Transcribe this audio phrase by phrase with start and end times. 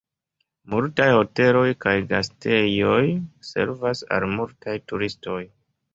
[0.73, 3.03] Multaj hoteloj kaj gastejoj
[3.51, 5.41] servas al multaj turistoj.